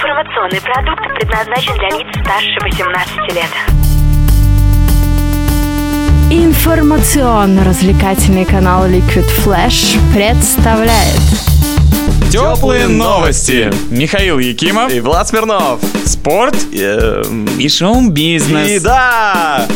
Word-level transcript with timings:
Информационный 0.00 0.62
продукт 0.62 1.02
предназначен 1.14 1.74
для 1.74 1.90
лиц 1.90 2.06
старше 2.22 2.56
18 2.62 3.34
лет. 3.34 3.50
Информационно-развлекательный 6.30 8.46
канал 8.46 8.86
Liquid 8.86 9.28
Flash 9.44 9.98
представляет 10.14 11.20
Теплые 12.32 12.88
новости. 12.88 13.70
Михаил 13.90 14.38
Якимов. 14.38 14.90
И 14.90 15.00
Влад 15.00 15.28
Смирнов. 15.28 15.80
Спорт 16.06 16.56
Эм, 16.72 17.44
и 17.58 17.68
шоу-бизнес. 17.68 18.70
И 18.70 18.80
да! 18.80 19.68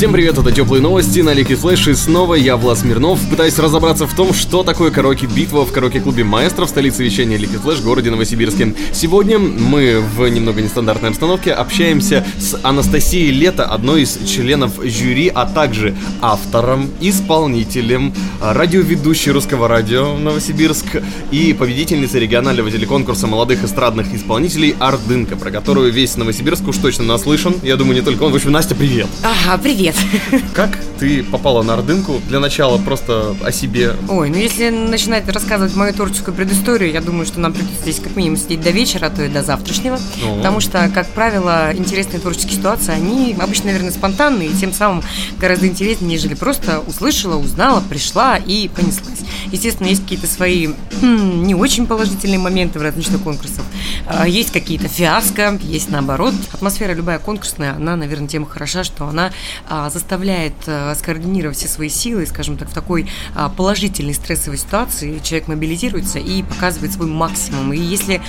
Всем 0.00 0.14
привет, 0.14 0.38
это 0.38 0.50
Теплые 0.50 0.80
Новости 0.80 1.20
на 1.20 1.34
Лики 1.34 1.54
Флэш 1.54 1.88
и 1.88 1.94
снова 1.94 2.32
я, 2.32 2.56
Влад 2.56 2.78
Смирнов, 2.78 3.20
пытаюсь 3.28 3.58
разобраться 3.58 4.06
в 4.06 4.16
том, 4.16 4.32
что 4.32 4.62
такое 4.62 4.90
караоке-битва 4.90 5.66
в 5.66 5.72
караоке-клубе 5.72 6.24
Маэстро 6.24 6.64
в 6.64 6.70
столице 6.70 7.04
вещания 7.04 7.36
Лики 7.36 7.56
Флэш, 7.56 7.80
городе 7.80 8.10
Новосибирске. 8.10 8.74
Сегодня 8.94 9.38
мы 9.38 10.00
в 10.00 10.26
немного 10.26 10.62
нестандартной 10.62 11.10
обстановке 11.10 11.52
общаемся 11.52 12.24
с 12.38 12.58
Анастасией 12.62 13.30
Лето, 13.30 13.66
одной 13.66 14.04
из 14.04 14.18
членов 14.26 14.82
жюри, 14.82 15.28
а 15.34 15.44
также 15.44 15.94
автором, 16.22 16.88
исполнителем, 17.02 18.14
радиоведущей 18.40 19.32
русского 19.32 19.68
радио 19.68 20.16
Новосибирск 20.16 21.02
и 21.30 21.52
победительницей 21.52 22.20
регионального 22.20 22.70
телеконкурса 22.70 23.26
молодых 23.26 23.64
эстрадных 23.64 24.14
исполнителей 24.14 24.74
Ардынка, 24.78 25.36
про 25.36 25.50
которую 25.50 25.92
весь 25.92 26.16
Новосибирск 26.16 26.66
уж 26.68 26.78
точно 26.78 27.04
наслышан. 27.04 27.54
Я 27.62 27.76
думаю, 27.76 27.96
не 27.96 28.02
только 28.02 28.22
он. 28.22 28.32
В 28.32 28.36
общем, 28.36 28.50
Настя, 28.52 28.74
привет! 28.74 29.06
Ага, 29.22 29.60
привет. 29.62 29.89
Как 30.54 30.78
ты 30.98 31.22
попала 31.22 31.62
на 31.62 31.74
Ордынку? 31.74 32.20
Для 32.28 32.40
начала 32.40 32.78
просто 32.78 33.36
о 33.42 33.52
себе. 33.52 33.94
Ой, 34.08 34.30
ну 34.30 34.36
если 34.36 34.68
начинать 34.68 35.28
рассказывать 35.28 35.74
мою 35.76 35.92
творческую 35.92 36.34
предысторию, 36.34 36.92
я 36.92 37.00
думаю, 37.00 37.26
что 37.26 37.40
нам 37.40 37.52
придется 37.52 37.82
здесь 37.82 38.00
как 38.00 38.16
минимум 38.16 38.36
сидеть 38.36 38.60
до 38.60 38.70
вечера, 38.70 39.06
а 39.06 39.10
то 39.10 39.22
и 39.22 39.28
до 39.28 39.42
завтрашнего. 39.42 39.96
О. 39.96 40.36
Потому 40.36 40.60
что, 40.60 40.90
как 40.94 41.08
правило, 41.08 41.70
интересные 41.74 42.20
творческие 42.20 42.54
ситуации, 42.54 42.92
они 42.92 43.36
обычно, 43.38 43.66
наверное, 43.66 43.92
спонтанные, 43.92 44.48
и 44.48 44.54
тем 44.54 44.72
самым 44.72 45.02
гораздо 45.38 45.66
интереснее, 45.66 46.10
нежели 46.10 46.34
просто 46.34 46.80
услышала, 46.80 47.36
узнала, 47.36 47.80
пришла 47.80 48.36
и 48.36 48.68
понеслась. 48.68 49.20
Естественно, 49.52 49.88
есть 49.88 50.02
какие-то 50.02 50.26
свои 50.26 50.68
хм, 51.00 51.44
не 51.44 51.54
очень 51.54 51.86
положительные 51.86 52.38
моменты 52.38 52.78
в 52.78 52.82
различных 52.82 53.22
конкурсах. 53.22 53.64
А, 54.06 54.26
Есть 54.26 54.52
какие-то 54.52 54.88
фиаско, 54.88 55.58
есть 55.62 55.90
наоборот. 55.90 56.34
Атмосфера 56.52 56.92
любая 56.92 57.18
конкурсная, 57.18 57.74
она, 57.74 57.96
наверное, 57.96 58.28
тем 58.28 58.44
и 58.44 58.48
хороша, 58.48 58.84
что 58.84 59.06
она 59.06 59.32
а, 59.68 59.90
заставляет 59.90 60.54
а, 60.66 60.94
скоординировать 60.94 61.56
все 61.56 61.68
свои 61.68 61.88
силы, 61.88 62.26
скажем 62.26 62.56
так, 62.56 62.70
в 62.70 62.72
такой 62.72 63.08
а, 63.34 63.48
положительной 63.48 64.14
стрессовой 64.14 64.58
ситуации 64.58 65.20
человек 65.22 65.48
мобилизируется 65.48 66.18
и 66.18 66.42
показывает 66.42 66.92
свой 66.92 67.08
максимум. 67.08 67.72
И 67.72 67.78
если 67.78 68.20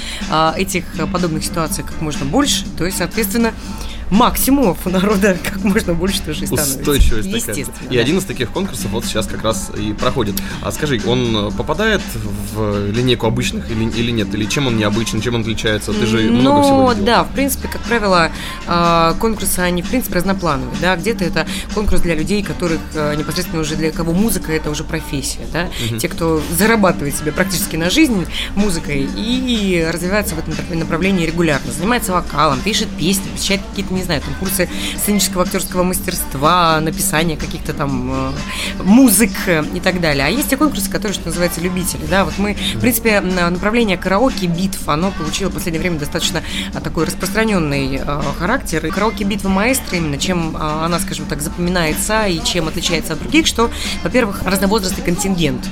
этих 0.58 0.86
а, 0.99 1.08
подобных 1.08 1.44
ситуаций 1.44 1.83
как 1.83 1.99
можно 2.02 2.25
больше, 2.25 2.66
то 2.77 2.86
есть, 2.86 2.97
соответственно, 2.97 3.53
максимумов 4.12 4.86
у 4.86 4.90
народа 4.90 5.38
как 5.44 5.64
можно 5.64 5.94
больше 5.94 6.22
тоже 6.22 6.44
и 6.44 6.45
становится. 6.45 6.80
Устойчивость 6.80 7.45
такая. 7.45 7.66
И 7.90 7.95
да. 7.95 8.02
один 8.02 8.17
из 8.20 8.26
таких 8.26 8.52
конкурсов 8.52 8.92
вот 8.92 9.06
сейчас 9.06 9.26
как 9.26 9.44
раз 9.44 9.72
и 9.76 9.94
проходит. 9.94 10.36
А 10.62 10.72
скажи, 10.72 11.02
он 11.08 11.52
попадает 11.58 12.02
в 12.54 12.92
линейку 12.92 13.26
обычных 13.26 13.72
или, 13.72 13.89
или 13.89 14.12
нет? 14.12 14.34
Или 14.36 14.45
чем 14.45 14.67
он 14.67 14.78
необычен, 14.78 15.22
чем 15.22 15.36
он 15.36 15.42
отличается? 15.42 15.94
Ты 15.94 16.06
же 16.06 16.20
много 16.30 16.62
всего 16.62 16.84
Ну, 16.84 16.89
видела. 16.92 17.06
да, 17.06 17.23
в 17.23 17.32
принципе, 17.32 17.67
как 17.70 17.82
правило, 17.82 18.32
э, 18.67 19.14
конкурсы, 19.20 19.59
они, 19.59 19.82
в 19.82 19.88
принципе, 19.89 20.16
разноплановые, 20.16 20.76
да, 20.82 20.95
где-то 20.98 21.23
это 21.23 21.48
конкурс 21.73 22.02
для 22.02 22.14
людей, 22.16 22.44
которых 22.44 22.80
э, 22.94 23.16
непосредственно 23.16 23.62
уже 23.62 23.76
для 23.76 23.92
кого 23.92 24.12
музыка 24.14 24.52
это 24.52 24.70
уже 24.70 24.84
профессия, 24.84 25.48
да, 25.54 25.70
те, 26.00 26.09
кто 26.09 26.42
зарабатывает 26.58 27.16
себе 27.16 27.32
практически 27.32 27.78
на 27.78 27.89
жизнь 27.89 28.26
музыкой 28.56 29.08
и 29.16 29.88
развивается 29.92 30.36
в 30.36 30.39
этом 30.39 30.54
направ- 30.54 30.76
направлении 30.78 31.26
регулярно, 31.26 31.72
занимается 31.72 32.12
вокалом, 32.12 32.59
пишет 32.59 32.89
песни, 32.89 33.30
посещает 33.34 33.62
какие-то, 33.70 33.94
не 34.02 34.05
знаю, 34.05 34.21
там, 34.21 34.33
курсы 34.39 34.67
сценического 34.97 35.44
актерского 35.44 35.83
мастерства, 35.83 36.80
написания 36.81 37.38
каких-то 37.38 37.73
там 37.73 38.11
э, 38.11 38.83
музык 38.83 39.31
э, 39.48 39.64
и 39.73 39.80
так 39.80 40.02
далее. 40.02 40.26
А 40.26 40.30
есть 40.30 40.49
те 40.49 40.58
конкурсы, 40.58 40.89
которые, 40.89 41.14
что 41.14 41.27
называется, 41.27 41.61
любители, 41.61 42.05
да, 42.09 42.26
вот 42.26 42.37
мы, 42.37 42.58
в 42.76 42.80
принципе, 42.80 43.21
на- 43.21 43.49
направление 43.49 43.98
караоке 43.98 44.48
битв, 44.48 44.87
оно 44.89 45.11
получило 45.11 45.49
в 45.49 45.53
последнее 45.53 45.80
время 45.81 45.99
достаточно 45.99 46.42
а, 46.73 46.81
такой 46.81 47.05
распространенный 47.05 48.02
э, 48.03 48.21
характер. 48.37 48.86
И 48.86 48.89
караоке 48.89 49.23
битва 49.23 49.49
маэстро 49.49 49.98
именно, 49.98 50.17
чем 50.17 50.55
а, 50.59 50.86
она, 50.86 50.99
скажем 50.99 51.26
так, 51.26 51.42
запоминается 51.42 52.26
и 52.26 52.43
чем 52.43 52.67
отличается 52.67 53.14
от 53.14 53.20
других, 53.20 53.45
что, 53.45 53.70
во-первых, 54.03 54.42
разновозрастный 54.43 55.03
контингент, 55.03 55.67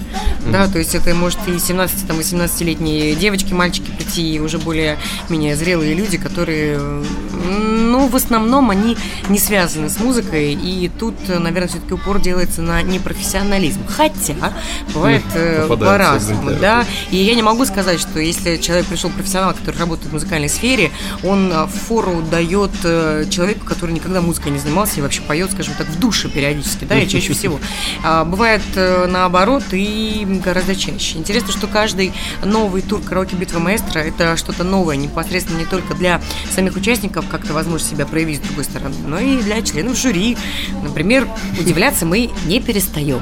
да, 0.52 0.68
то 0.68 0.78
есть 0.78 0.96
это 0.96 1.14
может 1.16 1.40
и 1.48 1.52
17-18-летние 1.52 3.16
девочки, 3.16 3.54
мальчики 3.54 3.92
прийти, 3.92 4.36
и 4.36 4.40
уже 4.40 4.60
более-менее 4.60 5.56
зрелые 5.56 5.94
люди, 5.96 6.18
которые, 6.18 6.80
ну, 6.80 8.08
в 8.08 8.16
основном 8.20 8.70
они 8.70 8.98
не 9.30 9.40
связаны 9.40 9.90
с 9.90 10.00
музыкой, 10.00 10.54
и 10.54 10.90
тут, 10.90 11.16
э, 11.28 11.40
наверное, 11.40 11.70
все-таки 11.70 11.94
упор 11.94 12.20
делается 12.20 12.62
на 12.62 12.82
непрофессионализм. 12.82 13.82
Хотя, 13.88 14.54
бывает 14.94 15.24
э, 15.34 15.64
попадаются 15.64 15.98
по-разному, 15.98 16.52
да, 16.60 16.86
и 17.12 17.18
я 17.18 17.36
не 17.36 17.42
могу 17.42 17.66
сказать, 17.66 18.00
что 18.00 18.20
если 18.20 18.58
человек 18.58 18.86
пришел 18.88 19.10
профессионал, 19.10 19.54
который 19.54 19.78
работает 19.78 20.10
в 20.10 20.14
музыкальной 20.14 20.50
сфере, 20.50 20.92
он 21.24 21.52
а, 21.54 21.68
фору 21.68 22.22
дает 22.30 22.72
э, 22.84 23.26
человеку, 23.30 23.66
который 23.66 23.92
никогда 23.92 24.22
музыкой 24.22 24.52
не 24.52 24.60
занимался 24.60 25.00
и 25.00 25.02
вообще 25.02 25.22
поет, 25.22 25.52
скажем 25.52 25.74
так, 25.78 25.88
в 25.88 26.00
душе 26.00 26.30
периодически, 26.30 26.86
да, 26.86 27.00
и 27.00 27.08
чаще 27.10 27.34
всего. 27.34 27.60
А, 28.04 28.26
Бывает 28.26 28.62
э, 28.76 29.08
наоборот 29.08 29.64
и 29.72 30.26
гораздо 30.44 30.76
чаще. 30.76 31.18
Интересно, 31.18 31.52
что 31.52 31.68
каждый 31.68 32.14
новый 32.44 32.82
тур 32.82 33.02
караоке 33.02 33.36
битва 33.36 33.60
маэстро 33.60 34.00
это 34.00 34.38
что-то 34.38 34.64
новое, 34.64 34.96
непосредственно 34.96 35.58
не 35.58 35.66
только 35.66 35.96
для 35.96 36.22
самих 36.54 36.76
участников 36.76 37.26
как-то 37.30 37.54
возможность 37.54 37.92
себя 37.92 38.06
проявить 38.10 38.44
с 38.44 38.48
другой 38.48 38.64
стороны, 38.64 38.96
но 39.08 39.20
и 39.20 39.42
для 39.42 39.62
членов 39.62 39.98
жюри. 39.98 40.38
Например, 40.84 41.28
удивляться 41.60 42.06
мы 42.06 42.30
не 42.46 42.60
перестаем. 42.60 43.22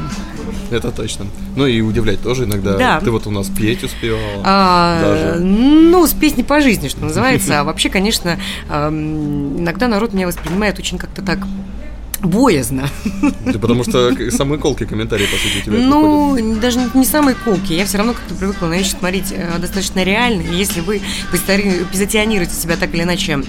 Это 0.69 0.91
точно. 0.91 1.27
Ну 1.55 1.65
и 1.65 1.81
удивлять 1.81 2.21
тоже 2.21 2.43
иногда. 2.43 2.77
Да. 2.77 2.99
Ты 2.99 3.11
вот 3.11 3.25
у 3.27 3.31
нас 3.31 3.47
петь 3.47 3.83
успевала. 3.83 4.41
А, 4.43 5.01
Даже. 5.01 5.39
Ну, 5.43 6.05
с 6.05 6.13
песни 6.13 6.43
по 6.43 6.59
жизни, 6.61 6.87
что 6.89 7.03
называется. 7.03 7.61
А 7.61 7.63
вообще, 7.63 7.89
конечно, 7.89 8.37
ам, 8.69 9.59
иногда 9.59 9.87
народ 9.87 10.13
меня 10.13 10.27
воспринимает 10.27 10.77
очень 10.79 10.97
как-то 10.97 11.21
так 11.21 11.39
боязно. 12.21 12.89
Ты 13.45 13.59
потому 13.59 13.83
что 13.83 14.11
самые 14.31 14.59
колкие 14.59 14.87
комментарии, 14.87 15.25
по 15.25 15.37
сути, 15.37 15.59
у 15.59 15.61
тебя. 15.61 15.77
Ну, 15.77 16.55
даже 16.59 16.79
не 16.93 17.05
самые 17.05 17.35
колкие. 17.35 17.79
Я 17.79 17.85
все 17.85 17.97
равно 17.97 18.13
как-то 18.13 18.35
привыкла 18.35 18.67
на 18.67 18.75
вещи 18.75 18.91
смотреть 18.91 19.31
э, 19.31 19.57
достаточно 19.59 20.03
реально. 20.03 20.41
И 20.41 20.55
если 20.55 20.81
вы 20.81 21.01
позиционируете 21.31 22.53
себя 22.53 22.75
так 22.75 22.93
или 22.93 23.03
иначе 23.03 23.39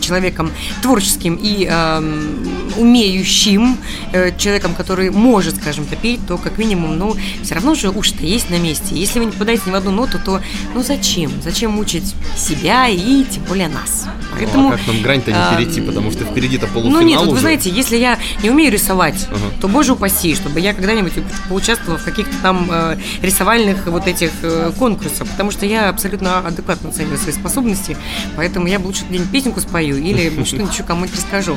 человеком 0.00 0.50
творческим 0.82 1.38
и 1.40 1.66
эм, 1.66 2.46
умеющим, 2.76 3.76
э, 4.12 4.36
человеком, 4.36 4.74
который 4.74 5.10
может, 5.10 5.56
скажем, 5.56 5.86
петь, 6.02 6.20
то 6.26 6.38
как 6.38 6.58
минимум, 6.58 6.98
ну, 6.98 7.16
все 7.42 7.54
равно 7.54 7.74
же 7.74 7.90
уши-то 7.90 8.24
есть 8.24 8.50
на 8.50 8.58
месте. 8.58 8.94
Если 8.94 9.18
вы 9.18 9.26
не 9.26 9.32
попадаете 9.32 9.62
ни 9.66 9.70
в 9.70 9.74
одну 9.74 9.90
ноту, 9.90 10.18
то 10.24 10.40
ну 10.74 10.82
зачем? 10.82 11.30
Зачем 11.42 11.72
мучить 11.72 12.14
себя 12.36 12.88
и 12.88 13.24
тем 13.24 13.42
более 13.44 13.68
нас? 13.68 14.06
Ну, 14.54 14.68
а 14.68 14.72
как 14.72 14.86
нам 14.86 15.00
грань-то 15.00 15.30
не 15.30 15.36
а, 15.38 15.54
перейти, 15.54 15.80
потому 15.80 16.10
что 16.10 16.24
впереди-то 16.24 16.66
полуфинал 16.66 17.00
ну 17.00 17.06
нет, 17.06 17.18
вот 17.20 17.26
вы 17.26 17.32
уже. 17.32 17.40
знаете, 17.42 17.70
если 17.70 17.96
я 17.96 18.18
не 18.42 18.50
умею 18.50 18.72
рисовать, 18.72 19.26
Ага. 19.30 19.60
то, 19.60 19.68
боже 19.68 19.92
упаси, 19.92 20.34
чтобы 20.34 20.60
я 20.60 20.74
когда-нибудь 20.74 21.12
поучаствовала 21.48 21.98
в 21.98 22.04
каких-то 22.04 22.34
там 22.42 22.68
э, 22.70 22.96
рисовальных 23.22 23.86
вот 23.86 24.06
этих 24.06 24.30
э, 24.42 24.72
конкурсах, 24.78 25.28
потому 25.28 25.50
что 25.50 25.66
я 25.66 25.88
абсолютно 25.88 26.38
адекватно 26.38 26.90
оцениваю 26.90 27.18
свои 27.18 27.32
способности, 27.32 27.96
поэтому 28.36 28.66
я 28.66 28.78
бы 28.78 28.86
лучше 28.86 29.04
где-нибудь 29.08 29.30
песенку 29.30 29.60
спою 29.60 29.96
или 29.98 30.44
что-нибудь 30.44 30.76
кому-нибудь 30.86 31.16
расскажу. 31.16 31.56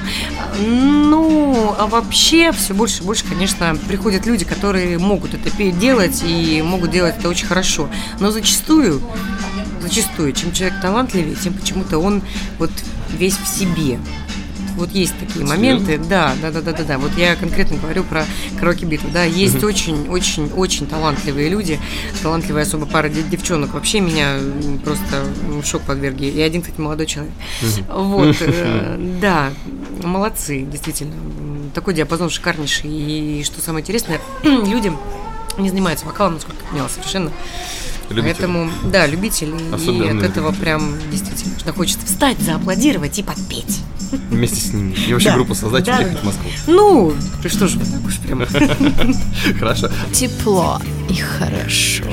Ну, 0.60 1.76
а 1.78 1.88
вообще 1.88 2.52
все 2.52 2.74
больше 2.74 3.02
и 3.02 3.06
больше, 3.06 3.26
конечно, 3.26 3.76
приходят 3.88 4.26
люди, 4.26 4.46
которые 4.46 4.98
могут 4.98 5.34
это 5.34 5.50
делать 5.72 6.24
и 6.26 6.62
могут 6.62 6.92
делать 6.92 7.16
это 7.18 7.30
очень 7.30 7.48
хорошо, 7.48 7.90
но 8.20 8.32
зачастую 8.32 9.02
зачастую, 9.82 10.34
чем 10.34 10.52
человек 10.52 10.82
талантливее, 10.82 11.36
тем 11.36 11.54
почему-то 11.54 12.00
он 12.00 12.22
вот 12.60 12.72
весь 13.18 13.38
в 13.38 13.48
себе. 13.48 14.00
Вот 14.78 14.92
есть 14.92 15.18
такие 15.20 15.44
моменты, 15.46 15.98
да, 15.98 16.34
да, 16.42 16.52
да, 16.52 16.62
да, 16.62 16.72
да, 16.72 16.84
да. 16.84 16.98
Вот 16.98 17.12
я 17.18 17.36
конкретно 17.36 17.78
говорю 17.78 18.04
про 18.04 18.26
караоке 18.60 18.86
битву, 18.86 19.10
да. 19.12 19.24
Есть 19.24 19.64
очень, 19.64 20.08
очень, 20.08 20.52
очень 20.54 20.86
талантливые 20.88 21.50
люди, 21.50 21.80
талантливая 22.22 22.62
особо 22.64 22.86
пара 22.86 23.10
де- 23.10 23.24
девчонок. 23.24 23.74
Вообще 23.74 24.00
меня 24.00 24.40
просто 24.86 25.26
шок 25.66 25.82
подвергли. 25.82 26.28
И 26.28 26.40
один, 26.42 26.62
кстати, 26.62 26.80
молодой 26.80 27.08
человек. 27.08 27.34
Вот, 27.92 28.36
э, 28.42 29.18
да, 29.22 29.52
молодцы, 30.04 30.62
действительно. 30.62 31.14
Такой 31.74 31.94
диапазон 31.94 32.30
шикарнейший. 32.30 32.90
И 32.90 33.44
что 33.44 33.62
самое 33.62 33.82
интересное, 33.82 34.22
люди 34.44 34.92
не 35.58 35.70
занимаются 35.70 36.06
вокалом, 36.06 36.36
насколько 36.36 36.62
я 36.64 36.70
поняла, 36.70 36.90
совершенно. 36.90 37.32
Любители. 38.10 38.34
Поэтому, 38.34 38.70
да, 38.86 39.06
любители. 39.06 39.52
И 39.58 39.74
Особенные 39.74 40.12
от 40.12 40.24
этого 40.24 40.52
прям 40.54 40.94
действительно 41.12 41.58
что 41.60 41.74
хочется 41.74 42.06
встать, 42.06 42.40
зааплодировать 42.40 43.20
и 43.20 43.24
подпеть. 43.24 43.80
Вместе 44.30 44.62
с 44.62 44.74
ними. 44.74 44.94
И 45.08 45.12
вообще 45.14 45.30
Да. 45.30 45.36
группу 45.36 45.54
создать 45.56 45.84
и 45.88 45.92
Да. 45.92 45.98
уехать 45.98 46.20
в 46.20 46.24
Москву. 46.24 46.50
Ну, 46.68 47.14
что 47.48 47.68
ж 47.68 47.76
вы 47.76 47.86
так 47.86 48.06
уж 48.06 48.18
прям. 48.20 48.46
Хорошо. 49.60 49.90
Тепло 50.14 50.80
и 51.10 51.16
хорошо. 51.16 52.06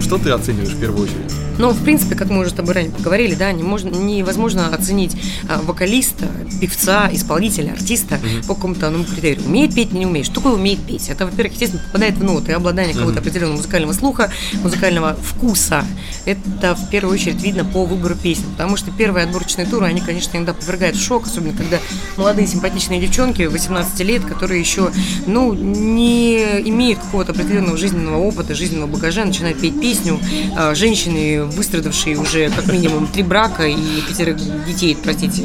Что 0.00 0.18
ты 0.18 0.30
оцениваешь 0.30 0.70
в 0.70 0.80
первую 0.80 1.02
очередь? 1.04 1.32
Но, 1.58 1.70
в 1.70 1.82
принципе, 1.82 2.14
как 2.14 2.30
мы 2.30 2.40
уже 2.40 2.50
с 2.50 2.52
тобой 2.52 2.74
ранее 2.74 2.92
поговорили, 2.92 3.34
да, 3.34 3.52
не 3.52 3.62
можно, 3.62 3.88
невозможно 3.88 4.68
оценить 4.68 5.16
а, 5.48 5.60
вокалиста, 5.62 6.26
певца, 6.60 7.10
исполнителя, 7.12 7.72
артиста 7.72 8.16
mm-hmm. 8.16 8.46
по 8.46 8.54
какому-то 8.54 8.86
одному 8.86 9.04
критерию. 9.04 9.44
Умеет 9.44 9.74
петь, 9.74 9.92
не 9.92 10.06
умеет. 10.06 10.26
Что 10.26 10.36
такое 10.36 10.54
умеет 10.54 10.80
петь? 10.80 11.08
Это, 11.08 11.26
во-первых, 11.26 11.52
естественно, 11.52 11.82
попадает 11.84 12.14
в 12.16 12.24
ноты, 12.24 12.52
обладание 12.52 12.92
mm-hmm. 12.92 12.98
какого-то 12.98 13.20
определенного 13.20 13.56
музыкального 13.56 13.92
слуха, 13.92 14.30
музыкального 14.62 15.16
вкуса. 15.16 15.84
Это, 16.24 16.74
в 16.74 16.90
первую 16.90 17.14
очередь, 17.14 17.42
видно 17.42 17.64
по 17.64 17.84
выбору 17.84 18.14
песен. 18.14 18.44
Потому 18.52 18.76
что 18.76 18.90
первые 18.90 19.24
отборочные 19.24 19.66
туры, 19.66 19.86
они, 19.86 20.00
конечно, 20.00 20.36
иногда 20.36 20.54
повергают 20.54 20.96
в 20.96 21.02
шок, 21.02 21.26
особенно 21.26 21.54
когда 21.54 21.78
молодые 22.16 22.46
симпатичные 22.46 23.00
девчонки 23.00 23.42
18 23.42 24.00
лет, 24.00 24.24
которые 24.24 24.60
еще, 24.60 24.90
ну, 25.26 25.54
не 25.54 26.38
имеют 26.68 27.00
какого-то 27.00 27.32
определенного 27.32 27.76
жизненного 27.76 28.18
опыта, 28.18 28.54
жизненного 28.54 28.88
багажа, 28.88 29.24
начинают 29.24 29.60
петь 29.60 29.80
песню. 29.80 30.20
А, 30.56 30.74
женщины, 30.74 31.47
выстрадавшие 31.50 32.16
уже 32.18 32.50
как 32.50 32.66
минимум 32.72 33.06
три 33.06 33.22
брака 33.22 33.66
и 33.66 34.00
пятерых 34.08 34.38
детей, 34.66 34.96
простите, 35.02 35.44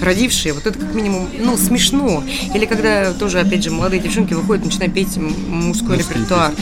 родившие, 0.00 0.52
вот 0.52 0.66
это 0.66 0.78
как 0.78 0.94
минимум, 0.94 1.28
ну, 1.38 1.56
смешно. 1.56 2.22
Или 2.54 2.66
когда 2.66 3.12
тоже, 3.12 3.40
опять 3.40 3.64
же, 3.64 3.70
молодые 3.70 4.00
девчонки 4.00 4.34
выходят, 4.34 4.64
начинают 4.64 4.94
петь 4.94 5.16
мужской 5.16 5.98
репертуар. 5.98 6.52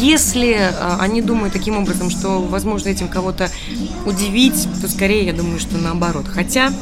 Если 0.00 0.54
а, 0.54 0.98
они 1.00 1.22
думают 1.22 1.52
таким 1.52 1.76
образом, 1.76 2.10
что, 2.10 2.40
возможно, 2.42 2.88
этим 2.88 3.08
кого-то 3.08 3.50
удивить, 4.06 4.68
то 4.80 4.88
скорее, 4.88 5.24
я 5.26 5.32
думаю, 5.32 5.58
что 5.58 5.78
наоборот. 5.78 6.26
Хотя 6.32 6.72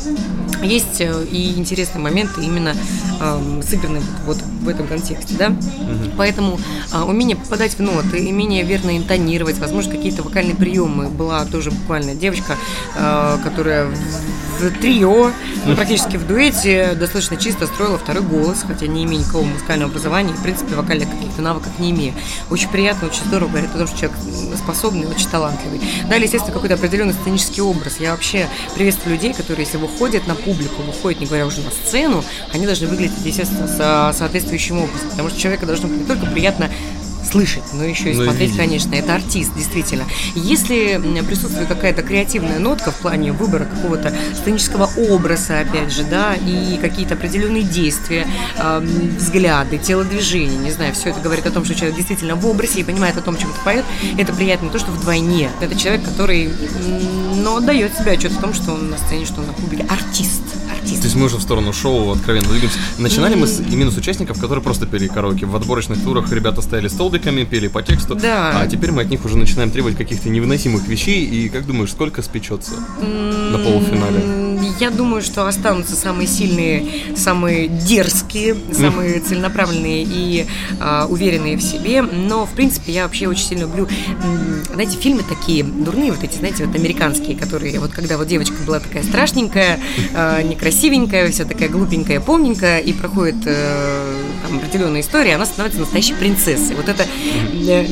есть 0.62 1.00
э, 1.00 1.24
и 1.30 1.52
интересные 1.56 2.02
моменты 2.02 2.42
именно 2.42 2.74
э, 3.22 3.62
сыграны 3.66 4.00
вот 4.26 4.38
в 4.62 4.68
этом 4.68 4.86
контексте, 4.86 5.34
да. 5.38 5.48
Угу. 5.48 6.12
Поэтому 6.16 6.58
э, 6.92 7.02
умение 7.02 7.36
попадать 7.36 7.78
в 7.78 7.80
ноты, 7.80 8.18
умение 8.28 8.64
верно 8.64 8.96
интонировать, 8.96 9.58
возможно, 9.58 9.92
какие-то 9.92 10.22
вокальные 10.22 10.56
приемы. 10.56 11.08
Была 11.08 11.44
тоже 11.44 11.70
буквально 11.70 12.14
девочка, 12.14 12.56
э, 12.96 13.38
которая 13.42 13.88
в 14.58 14.70
трио, 14.80 15.30
ну, 15.66 15.74
практически 15.74 16.16
в 16.16 16.26
дуэте, 16.26 16.94
достаточно 16.94 17.36
чисто 17.36 17.66
строила 17.66 17.98
второй 17.98 18.22
голос, 18.22 18.64
хотя 18.66 18.86
не 18.86 19.04
имея 19.04 19.20
никакого 19.20 19.44
музыкального 19.44 19.90
образования, 19.90 20.32
в 20.32 20.42
принципе, 20.42 20.74
вокальных 20.74 21.10
каких-то 21.10 21.42
навыков 21.42 21.72
не 21.78 21.90
имея. 21.90 22.14
Очень 22.50 22.68
приятно, 22.68 23.08
очень 23.08 23.24
здорово 23.24 23.48
говорит 23.48 23.70
о 23.74 23.78
том, 23.78 23.86
что 23.86 23.98
человек 23.98 24.18
способный, 24.56 25.06
очень 25.06 25.28
талантливый. 25.28 25.80
Далее, 26.08 26.24
естественно, 26.24 26.52
какой-то 26.52 26.74
определенный 26.74 27.14
сценический 27.14 27.62
образ. 27.62 27.98
Я 27.98 28.12
вообще 28.12 28.46
приветствую 28.74 29.16
людей, 29.16 29.32
которые, 29.32 29.64
если 29.64 29.78
выходят 29.78 30.26
на 30.26 30.34
публику, 30.34 30.82
выходят, 30.82 31.20
не 31.20 31.26
говоря 31.26 31.46
уже 31.46 31.60
на 31.62 31.70
сцену, 31.70 32.24
они 32.52 32.66
должны 32.66 32.86
выглядеть, 32.86 33.11
соответствующим 34.12 34.78
образом. 34.78 35.10
Потому 35.10 35.28
что 35.28 35.38
человека 35.38 35.66
должно 35.66 35.88
быть 35.88 36.00
не 36.00 36.06
только 36.06 36.26
приятно 36.26 36.70
слышать, 37.30 37.62
но 37.72 37.84
еще 37.84 38.12
и 38.12 38.14
но 38.14 38.24
смотреть, 38.24 38.50
видеть. 38.50 38.56
конечно. 38.56 38.94
Это 38.94 39.14
артист, 39.14 39.54
действительно. 39.56 40.04
Если 40.34 41.00
присутствует 41.26 41.68
какая-то 41.68 42.02
креативная 42.02 42.58
нотка 42.58 42.90
в 42.90 42.96
плане 42.96 43.32
выбора 43.32 43.64
какого-то 43.64 44.14
сценического 44.34 44.90
образа, 44.96 45.60
опять 45.60 45.92
же, 45.92 46.04
да, 46.04 46.34
и 46.34 46.78
какие-то 46.78 47.14
определенные 47.14 47.62
действия, 47.62 48.26
э, 48.56 48.80
взгляды, 49.18 49.78
телодвижения, 49.78 50.58
не 50.58 50.70
знаю, 50.70 50.94
все 50.94 51.10
это 51.10 51.20
говорит 51.20 51.46
о 51.46 51.50
том, 51.50 51.64
что 51.64 51.74
человек 51.74 51.96
действительно 51.96 52.36
в 52.36 52.46
образе 52.46 52.80
и 52.80 52.84
понимает 52.84 53.16
о 53.16 53.22
том, 53.22 53.36
чем 53.36 53.50
это 53.50 53.60
поет, 53.60 53.84
это 54.18 54.32
приятно 54.32 54.70
то, 54.70 54.78
что 54.78 54.90
вдвойне. 54.92 55.50
Это 55.60 55.78
человек, 55.78 56.04
который, 56.04 56.50
но 57.36 57.56
отдает 57.56 57.96
себе 57.96 58.12
отчет 58.12 58.32
в 58.32 58.40
том, 58.40 58.54
что 58.54 58.72
он 58.72 58.90
на 58.90 58.98
сцене, 58.98 59.24
что 59.26 59.40
он 59.40 59.46
на 59.46 59.52
публике. 59.52 59.86
Артист 59.88 60.42
артист. 60.82 61.02
То 61.02 61.06
есть 61.06 61.16
мы 61.16 61.26
уже 61.26 61.36
в 61.36 61.42
сторону 61.42 61.72
шоу 61.72 62.12
откровенно 62.12 62.48
двигаемся. 62.48 62.78
Начинали 62.98 63.34
мы 63.34 63.46
с, 63.46 63.60
именно 63.60 63.90
с 63.90 63.96
участников, 63.96 64.40
которые 64.40 64.62
просто 64.62 64.86
пели 64.86 65.08
караоке. 65.08 65.46
В 65.46 65.54
отборочных 65.56 66.02
турах 66.02 66.30
ребята 66.32 66.60
стояли 66.62 66.88
столбиками, 67.12 67.44
пели 67.44 67.68
по 67.68 67.82
тексту. 67.82 68.14
Да. 68.14 68.60
А 68.60 68.66
теперь 68.66 68.92
мы 68.92 69.02
от 69.02 69.10
них 69.10 69.24
уже 69.24 69.36
начинаем 69.36 69.70
требовать 69.70 69.96
каких-то 69.96 70.28
невыносимых 70.28 70.86
вещей. 70.88 71.24
И 71.26 71.48
как 71.48 71.66
думаешь, 71.66 71.90
сколько 71.90 72.22
спечется 72.22 72.72
на 73.00 73.58
полуфинале? 73.58 74.62
Я 74.80 74.90
думаю, 74.90 75.22
что 75.22 75.46
останутся 75.46 75.94
самые 75.96 76.26
сильные, 76.26 76.84
самые 77.16 77.68
дерзкие, 77.68 78.56
самые 78.72 79.20
целенаправленные 79.20 80.04
и 80.04 80.46
э, 80.80 81.06
уверенные 81.08 81.56
в 81.56 81.62
себе. 81.62 82.02
Но, 82.02 82.46
в 82.46 82.52
принципе, 82.52 82.92
я 82.92 83.04
вообще 83.04 83.26
очень 83.28 83.44
сильно 83.44 83.62
люблю, 83.62 83.88
знаете, 84.72 84.96
фильмы 84.98 85.22
такие 85.28 85.62
дурные, 85.62 86.12
вот 86.12 86.22
эти, 86.22 86.36
знаете, 86.36 86.64
вот 86.64 86.74
американские, 86.74 87.36
которые, 87.36 87.78
вот 87.80 87.92
когда 87.92 88.16
вот 88.16 88.26
девочка 88.26 88.56
была 88.66 88.80
такая 88.80 89.02
страшненькая, 89.02 89.78
э, 90.14 90.42
некрасивенькая, 90.42 91.30
вся 91.30 91.44
такая 91.44 91.68
глупенькая, 91.68 92.20
помненькая, 92.20 92.78
и 92.78 92.92
проходит 92.92 93.36
э, 93.46 94.22
там 94.46 94.58
определенная 94.58 95.02
история, 95.02 95.34
она 95.34 95.46
становится 95.46 95.80
настоящей 95.80 96.14
принцессой. 96.14 96.76
Вот 96.76 96.88
это 96.88 97.01
э, 97.04 97.86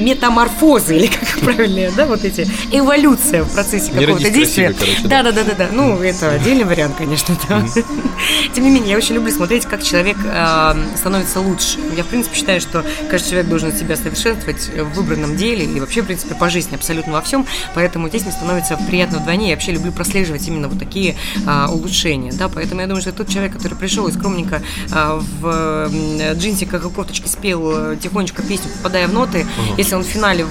метаморфозы, 0.00 0.96
или 0.96 1.06
как 1.06 1.40
правильно, 1.42 1.90
да, 1.96 2.06
вот 2.06 2.24
эти, 2.24 2.46
эволюция 2.72 3.42
в 3.42 3.52
процессе 3.52 3.92
какого-то 3.92 4.30
действия. 4.30 4.74
да, 5.04 5.22
да, 5.22 5.32
да, 5.32 5.44
да, 5.44 5.54
да. 5.56 5.68
Ну, 5.72 6.00
это 6.00 6.30
отдельный 6.32 6.64
вариант, 6.64 6.96
конечно, 6.96 7.36
да. 7.48 7.64
Тем 8.54 8.64
не 8.64 8.70
менее, 8.70 8.92
я 8.92 8.96
очень 8.96 9.16
люблю 9.16 9.32
смотреть, 9.32 9.66
как 9.66 9.82
человек 9.82 10.16
э, 10.24 10.74
становится 10.96 11.40
лучше. 11.40 11.78
Я, 11.96 12.04
в 12.04 12.06
принципе, 12.06 12.36
считаю, 12.36 12.60
что 12.60 12.84
каждый 13.10 13.30
человек 13.30 13.48
должен 13.48 13.72
себя 13.72 13.96
совершенствовать 13.96 14.68
в 14.68 14.94
выбранном 14.94 15.36
деле 15.36 15.64
и 15.64 15.80
вообще, 15.80 16.02
в 16.02 16.06
принципе, 16.06 16.34
по 16.34 16.48
жизни 16.48 16.74
абсолютно 16.74 17.12
во 17.12 17.22
всем. 17.22 17.46
Поэтому 17.74 18.08
здесь 18.08 18.22
мне 18.22 18.32
становится 18.32 18.76
приятно 18.88 19.18
вдвойне. 19.18 19.50
Я 19.50 19.54
вообще 19.54 19.72
люблю 19.72 19.92
прослеживать 19.92 20.46
именно 20.48 20.68
вот 20.68 20.78
такие 20.78 21.16
э, 21.46 21.66
улучшения, 21.68 22.32
да. 22.32 22.48
Поэтому 22.48 22.80
я 22.80 22.86
думаю, 22.86 23.02
что 23.02 23.12
тот 23.12 23.28
человек, 23.28 23.52
который 23.54 23.74
пришел 23.74 24.06
и 24.08 24.12
скромненько 24.12 24.62
э, 24.90 25.20
в 25.40 25.90
джинсиках 26.34 26.84
и 26.84 26.90
кофточке 26.90 27.28
спел 27.28 27.96
тихонечко 27.96 28.42
песню, 28.48 28.70
попадая 28.78 29.06
в 29.08 29.12
ноты, 29.12 29.40
uh-huh. 29.40 29.74
если 29.76 29.94
он 29.94 30.02
в 30.02 30.06
финале 30.06 30.46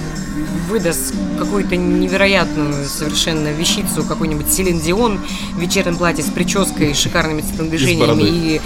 выдаст 0.68 1.14
какую-то 1.38 1.76
невероятную 1.76 2.86
совершенно 2.86 3.48
вещицу, 3.48 4.04
какой-нибудь 4.04 4.50
Селин 4.52 4.80
Дион 4.80 5.18
в 5.54 5.60
вечернем 5.60 5.96
платье 5.96 6.22
с 6.22 6.28
прической, 6.28 6.94
шикарными 6.94 7.42
телодвижениями 7.42 8.22
и... 8.22 8.60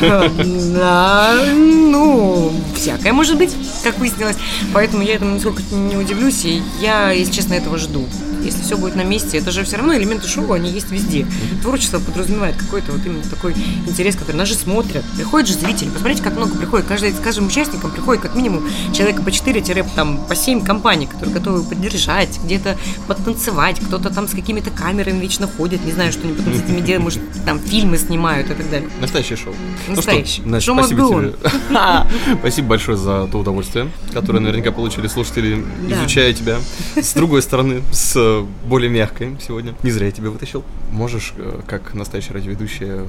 Да, 0.74 1.34
ну, 1.54 2.52
всякое 2.76 3.12
может 3.12 3.36
быть, 3.36 3.54
как 3.82 3.98
выяснилось. 3.98 4.36
Поэтому 4.72 5.02
я 5.02 5.14
этому 5.14 5.34
нисколько 5.34 5.62
не 5.72 5.96
удивлюсь, 5.96 6.44
и 6.44 6.62
я, 6.80 7.10
если 7.10 7.32
честно, 7.32 7.54
этого 7.54 7.78
жду 7.78 8.06
если 8.46 8.62
все 8.62 8.76
будет 8.76 8.96
на 8.96 9.04
месте. 9.04 9.38
Это 9.38 9.50
же 9.50 9.64
все 9.64 9.76
равно 9.76 9.96
элементы 9.96 10.28
шоу, 10.28 10.52
они 10.52 10.70
есть 10.70 10.90
везде. 10.90 11.26
Творчество 11.62 11.98
подразумевает 11.98 12.56
какой-то 12.56 12.92
вот 12.92 13.04
именно 13.04 13.22
такой 13.22 13.54
интерес, 13.86 14.16
который 14.16 14.36
нас 14.36 14.48
же 14.48 14.54
смотрят. 14.54 15.04
Приходят 15.16 15.48
же 15.48 15.54
зрители. 15.54 15.88
Посмотрите, 15.90 16.22
как 16.22 16.36
много 16.36 16.56
приходит. 16.56 16.86
Каждый, 16.86 17.12
с 17.12 17.18
каждым 17.18 17.46
участником 17.46 17.90
приходит 17.90 18.22
как 18.22 18.34
минимум 18.34 18.68
человека 18.92 19.22
по 19.22 19.30
4 19.30 19.84
там, 19.94 20.18
по 20.26 20.34
7 20.34 20.64
компаний, 20.64 21.06
которые 21.06 21.34
готовы 21.34 21.62
поддержать, 21.64 22.38
где-то 22.42 22.76
подтанцевать. 23.06 23.80
Кто-то 23.80 24.10
там 24.10 24.28
с 24.28 24.32
какими-то 24.32 24.70
камерами 24.70 25.20
вечно 25.20 25.46
ходит, 25.46 25.84
не 25.84 25.92
знаю, 25.92 26.12
что 26.12 26.26
они 26.26 26.34
потом 26.34 26.54
с 26.54 26.62
этими 26.62 26.80
делают, 26.80 27.04
может, 27.04 27.22
там 27.44 27.58
фильмы 27.60 27.98
снимают 27.98 28.50
и 28.50 28.54
так 28.54 28.70
далее. 28.70 28.88
Настоящее 29.00 29.36
шоу. 29.36 29.54
Настоящее. 29.88 30.46
Ну 30.46 30.60
что, 30.60 30.74
значит, 30.74 30.88
спасибо 30.88 31.08
тебе. 31.08 32.34
Спасибо 32.40 32.68
большое 32.68 32.96
за 32.96 33.28
то 33.30 33.38
удовольствие, 33.38 33.90
которое 34.12 34.40
наверняка 34.40 34.72
получили 34.72 35.06
слушатели, 35.06 35.64
изучая 35.88 36.32
тебя. 36.32 36.58
С 36.96 37.14
другой 37.14 37.42
стороны, 37.42 37.82
с 37.92 38.33
более 38.42 38.90
мягкой 38.90 39.36
сегодня. 39.40 39.74
Не 39.82 39.90
зря 39.90 40.06
я 40.06 40.12
тебя 40.12 40.30
вытащил. 40.30 40.64
Можешь, 40.90 41.34
э, 41.36 41.60
как 41.66 41.94
настоящая 41.94 42.34
радиоведущая, 42.34 43.06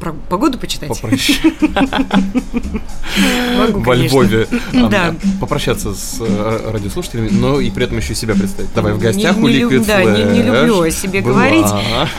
про 0.00 0.12
погоду 0.12 0.58
почитать? 0.58 0.88
Попроще. 0.88 1.38
Во 3.74 3.94
Львове. 3.94 4.48
Да. 4.72 5.14
Попрощаться 5.40 5.94
с 5.94 6.16
э, 6.20 6.70
радиослушателями, 6.72 7.28
но 7.30 7.60
и 7.60 7.70
при 7.70 7.84
этом 7.84 7.98
еще 7.98 8.14
себя 8.14 8.34
представить. 8.34 8.72
Давай 8.74 8.92
в 8.92 8.98
гостях 8.98 9.36
у 9.38 9.48
Liquid 9.48 9.84
Да, 9.86 10.04
не 10.04 10.42
люблю 10.42 10.82
о 10.82 10.90
себе 10.90 11.20
говорить. 11.20 11.66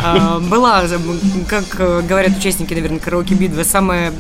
А, 0.04 0.40
была, 0.40 0.84
как 1.48 1.66
э, 1.80 2.02
говорят 2.08 2.38
участники, 2.38 2.74
наверное, 2.74 3.00
караоке 3.00 3.36
битвы, 3.36 3.64
самая 3.64 4.14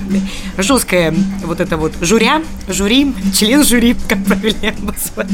жесткая 0.57 1.13
вот 1.43 1.59
это 1.59 1.77
вот 1.77 1.93
журя, 2.01 2.41
жюри, 2.67 3.13
член 3.33 3.63
жюри, 3.63 3.95
как 4.07 4.23
правильно 4.25 4.69
обозвать. 4.77 5.27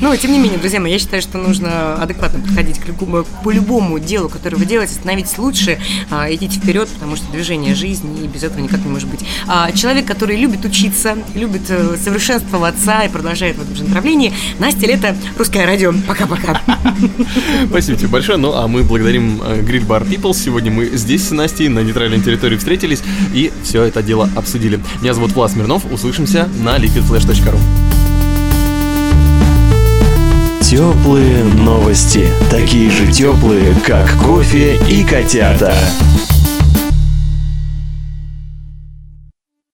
Но, 0.00 0.14
тем 0.16 0.32
не 0.32 0.38
менее, 0.38 0.58
друзья 0.58 0.80
мои, 0.80 0.92
я 0.92 0.98
считаю, 0.98 1.22
что 1.22 1.38
нужно 1.38 1.94
адекватно 1.94 2.40
подходить 2.40 2.78
к 2.78 2.86
любому 3.46 3.98
делу, 3.98 4.28
которое 4.28 4.56
вы 4.56 4.66
делаете, 4.66 4.94
становитесь 4.94 5.38
лучше, 5.38 5.78
а, 6.10 6.32
идите 6.32 6.58
вперед, 6.58 6.88
потому 6.88 7.16
что 7.16 7.30
движение 7.32 7.53
движение 7.54 7.74
жизни, 7.74 8.24
и 8.24 8.26
без 8.26 8.42
этого 8.42 8.60
никак 8.60 8.84
не 8.84 8.90
может 8.90 9.08
быть. 9.08 9.20
А, 9.46 9.70
человек, 9.72 10.06
который 10.06 10.36
любит 10.36 10.64
учиться, 10.64 11.16
любит 11.34 11.62
э, 11.68 11.96
совершенствоваться 12.02 13.02
и 13.04 13.08
продолжает 13.08 13.56
в 13.56 13.62
этом 13.62 13.76
же 13.76 13.84
направлении. 13.84 14.32
Настя 14.58 14.86
Лето, 14.86 15.16
Русское 15.38 15.64
радио. 15.64 15.92
Пока-пока. 16.06 16.60
Спасибо 17.68 17.98
тебе 17.98 18.08
большое. 18.08 18.38
Ну, 18.38 18.52
а 18.54 18.66
мы 18.66 18.82
благодарим 18.82 19.40
Гриль 19.62 19.84
Бар 19.84 20.02
People. 20.02 20.34
Сегодня 20.34 20.70
мы 20.70 20.86
здесь 20.86 21.28
с 21.28 21.30
Настей 21.30 21.68
на 21.68 21.80
нейтральной 21.80 22.20
территории 22.20 22.56
встретились 22.56 23.02
и 23.32 23.52
все 23.62 23.84
это 23.84 24.02
дело 24.02 24.28
обсудили. 24.36 24.80
Меня 25.00 25.14
зовут 25.14 25.32
Влас 25.32 25.54
Мирнов. 25.54 25.84
Услышимся 25.92 26.48
на 26.60 26.76
liquidflash.ru 26.76 27.58
Теплые 30.60 31.44
новости. 31.44 32.26
Такие 32.50 32.90
же 32.90 33.10
теплые, 33.12 33.74
как 33.86 34.10
кофе 34.18 34.76
и 34.88 35.04
котята. 35.04 35.74